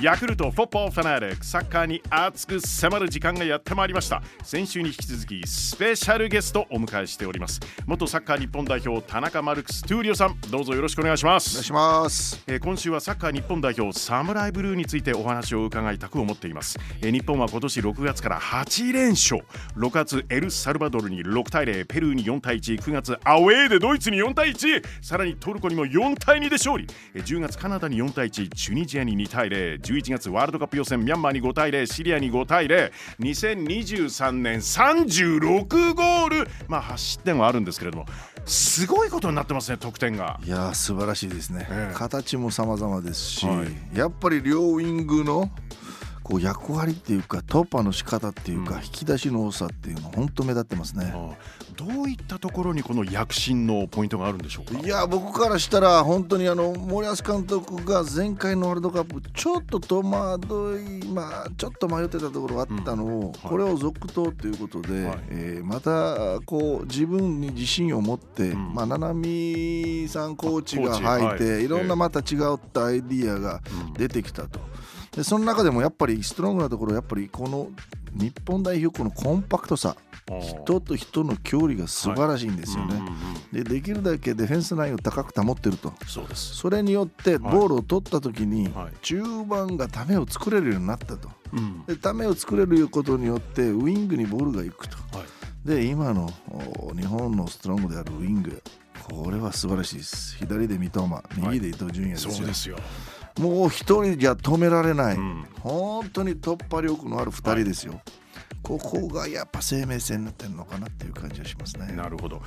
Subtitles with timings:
[0.00, 4.22] ヤクルトフォッポーファナリックサッカーに熱く迫る時間がやってまいりました。
[4.44, 7.58] 先週に引き続きスペシャルゲストをお迎えしております。
[7.84, 11.50] 元サッカー日本代表田中マルクストゥーリオさんどうぞよろしくお願いします。
[11.50, 19.42] お願いします、えー今週はサッカー日本代表サムライブルーについてお話を伺いたく思っています、えー日本は今年6月から8連勝。
[19.76, 26.86] 6月エルサルバドルに6対0ペルーに4対19月アウェーでドイツに4対1さらにトルコにも4対2で勝利。
[27.14, 29.50] えー10月カナダに4対1チュニジアに2対
[29.92, 36.48] 011月ワールドカップ予選ミャンマーに5対0シリアに5対02023年36ゴール。
[36.68, 38.06] まあ8失点はあるんですけれども
[38.44, 40.40] すごいことになってますね得点が。
[40.44, 41.94] いやー素晴らしいですね、ええ。
[41.94, 43.96] 形も様々ですし、はい。
[43.96, 45.50] やっぱり両ウイングの
[46.28, 48.82] こう役割っていうか突破の仕方っていうか、うん。
[48.82, 51.14] 引き出しの多さっていうの本当目立ってますね。
[51.74, 54.78] どういったところにこの躍進のポイントがあるんでしょうか？
[54.78, 65.18] いや僕からしたら本当にあの森保監督が前回のワールドカップちょっと戸惑いまあちょっと迷ってたところがあったのを、これを続投ということで、はい。
[65.30, 68.74] えーまたこう自分に自信を持って、ん。
[68.74, 71.64] まあ七海さんコーチが入って、はい。
[71.64, 73.60] い、ろんなまた違ったアイディアが
[73.96, 74.60] 出てきたと。
[75.12, 77.70] でその中でもやっぱりストロングなところやっぱりこの
[78.14, 79.96] 日本代表このコンパクトさ
[80.40, 82.96] 人と人の距離が素晴らしいんですよね。
[82.96, 83.14] うんうんうん
[83.50, 85.94] でできるだけディフェンスラインを高く保ってると。
[86.06, 86.54] そうです。
[86.54, 88.92] それによってボールを取った時にはい。
[89.00, 91.30] 中盤がためを作れるようになったと。
[91.54, 91.84] うん。
[91.86, 94.98] でためを作れることによってウイングにボールが行くと。
[95.16, 95.66] はい。
[95.66, 98.62] で今のお日本のストロングであるウイング。
[99.10, 100.36] これは素晴らしいです。
[100.36, 102.76] 左で三笘右で伊東純也ですよ、そうですよ
[103.38, 105.46] もう一人じゃ止められない、うん。
[105.60, 108.00] 本当に突破力のある二人ですよ、
[108.62, 111.92] ここがやっぱ生命線になってるのかなっていう感じがしますね。
[111.94, 112.42] なるほど。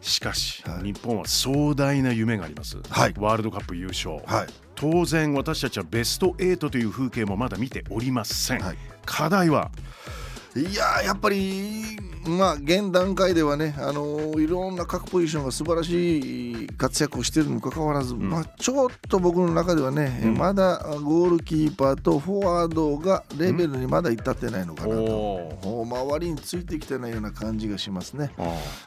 [0.00, 0.92] しかし、はい。
[0.92, 3.14] 日本は壮大な夢があります、はい。
[3.18, 4.46] ワールドカップ優勝、はい。
[4.74, 8.76] 当然私たちはベスト8という風景もまだ見ておりません、はい。
[9.04, 9.72] 課題は
[10.56, 11.98] いやーやっぱり
[12.28, 20.38] まあ現段階ではね、あのーいろんな各ポジションが素晴らしい活躍をしているにもかかわらず、まあ、ちょっと僕の中ではね、うん。
[20.38, 28.30] まだゴールキーパーとフォワードがレベルにまだ至ってないのかなと、う周りについてきてないような感じがしますね。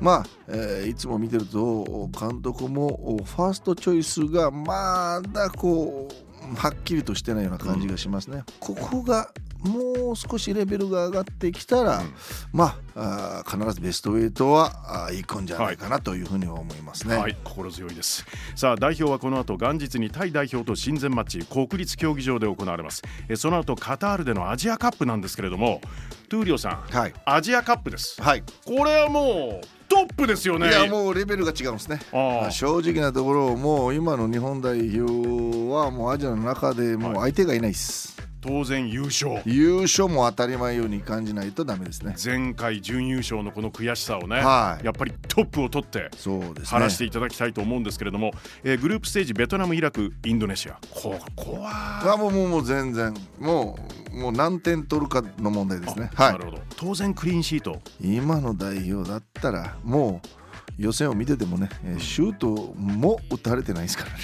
[0.00, 8.44] まあ、えーいつも見てると監督もファーストチョイスがまだこうはっきりとしてないような感じがしますね。
[8.60, 9.30] ここが
[9.64, 12.14] もう少しレベルが上がってきたら、うん
[12.52, 17.16] まあ必ずベスト8はあー行くんじゃないかなというふうには思いますね。
[17.16, 18.24] はい、心強いです。
[18.54, 23.02] さあ、代表はこの後、元日にタイ代表と親善マッチ、国立競技場で行われます。
[23.28, 25.80] えその後、カタールでのアジアカップなんですけれども、
[26.28, 28.20] トゥーリオさん、はい、アジアカップです。
[28.22, 30.68] はいこれはもうトップですよね。
[30.68, 32.00] いやもうレベルが違うんですね。
[32.12, 38.16] まあ正直なところもう今の日本代表はもうアジアの中でもう相手がいないです。
[38.44, 39.40] 当然優勝。
[39.46, 42.14] 優勝も当たり前ように感じないとダメですね。
[42.22, 46.64] 前回準優勝のこの悔しさをね、はいやっぱりトップを取ってそうですね。
[46.66, 53.78] 晴らしていただきたいと思うんですけれども、えーグループステージベトナムイラクインドネシアここはあもうもう全然も
[54.12, 56.10] うもう何点取るかの問題ですね。
[56.14, 58.16] はなるほど当然クリーンシートい。
[58.16, 64.16] 今の代表だったらもう予選を見ててもね、えーシュートも打たれてないですからね。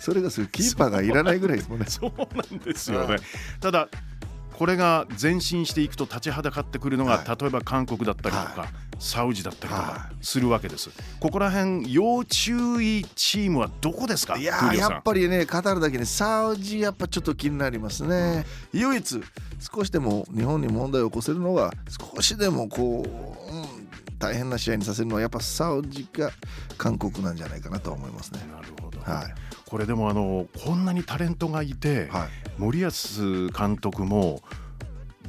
[0.00, 1.86] それがすキーパーがいらないぐらいですもんね。
[1.88, 3.20] そうなんですよね、はい。
[3.60, 3.88] ただ
[4.52, 8.66] これが前進していくと立ちはだかってくるのが、は例えば韓国だったりとか、は
[8.98, 14.36] サウジだったりとかはするわけです、ここら辺要注意チームはどこですか？
[14.36, 18.44] いややっぱりねカタールだけにサウジやっぱちょっと気になりますね。
[18.74, 19.22] 唯一
[19.60, 21.72] 少しでも日本に問題を起こせるのが
[22.14, 23.66] 少しでもこう、うん、
[24.18, 26.30] 大変な試合にさせるのはやっぱサウジか
[26.76, 28.40] 韓国なんじゃないかなと思いますね。
[28.52, 29.34] なるほど、はい
[29.70, 32.28] これでもあのこんなにタレントがいて、はい。
[32.58, 32.90] 森保
[33.56, 34.42] 監督も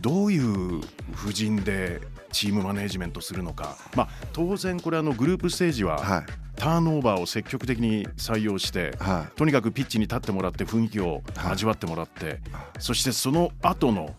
[0.02, 0.82] どういう
[1.14, 2.02] 布陣で
[2.32, 6.26] チームマネジメントするのか、まあ、当然これあのグループステージははい。
[6.56, 9.38] ターンオーバーを積極的に採用して、はい。
[9.38, 12.40] とにかくピッチに立ってもらって雰囲気を味わってもらって、
[12.80, 14.16] そしてその後の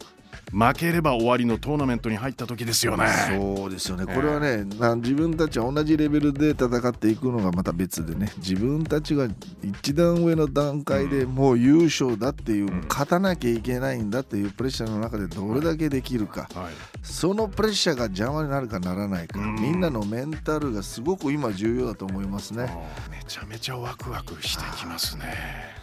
[0.53, 3.07] 負ければ終わりのトーナメントに入った時ですよね。
[3.29, 9.29] そうですよね、これはね、な自分たちは同じレベルで戦っていくのがまた別でね、自分たちが
[9.63, 12.85] 一段上の段階でもう優勝だっていう、ん。
[12.89, 16.73] 勝たなきゃいけないんだっていうプレッシャーの中でどれだけできるか、はい。
[17.03, 19.55] そのプレッシャーが邪魔になるかならないか、うん。
[19.57, 22.71] みんなのメンタルがすごく今、重要だと思いますね。
[23.11, 25.82] めちゃめちゃワクワクしてきますね。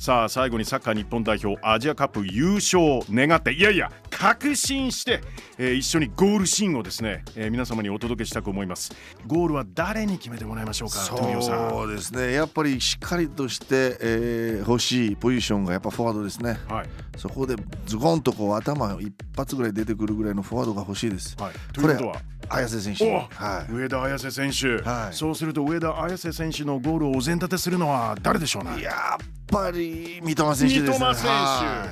[0.00, 5.20] さあ最後にサッカー日本代表アジアカップ優勝を願っていやいや確信して、
[5.58, 8.92] えー一緒にゴールシーンをですね、えー皆様にお届けしたく思います。
[9.26, 12.32] ゴールは誰に決めてもらいましょうか富代さんそうですね。
[12.32, 16.58] やっぱりしっかりとして、えー欲しいポジションがやっぱフォワードですね。
[16.68, 16.88] はい、
[17.18, 21.36] そこでズコンとこう頭一発ぐらい出てくるぐらいのフォワードが欲しいです。
[21.38, 22.16] はい、ということは？
[22.52, 23.72] 綾瀬選手おはい。
[23.72, 25.14] 上田綺世選手、はい。
[25.14, 28.82] そうすると上田綺世選手のゴールをお膳立てするのは誰でしょうね？
[28.82, 30.98] やっぱり三笘選手ですね。
[30.98, 31.86] 三笘選手、は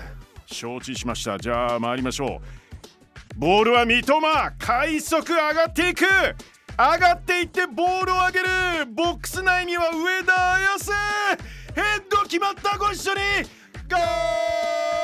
[0.46, 1.38] 承知しました。
[1.38, 3.38] じゃあ参りましょう。
[3.38, 4.20] ボールは三笘
[4.58, 6.04] 快速上がっていく。
[6.76, 8.46] 上がっていってボールを上げる。
[8.94, 10.92] ボックス内には上田綺世。
[11.74, 13.20] ヘッド決まったご一緒に。
[13.88, 14.97] ゴー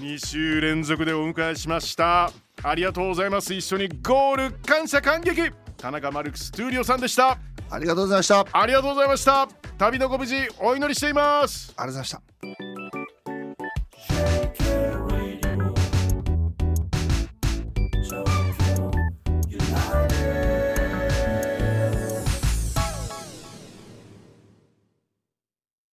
[0.00, 2.32] 2週連続でお迎えしました。
[2.62, 3.52] ありがとうございます。
[3.52, 5.52] 一緒にゴール感謝感激。
[5.76, 7.38] 田中マルクストゥーリオさんでした。
[7.70, 8.40] ありがとうございました。
[8.40, 9.48] ありがとうありがとうございました。
[9.78, 11.74] 旅のご無事お祈りしています。
[11.76, 12.69] ございました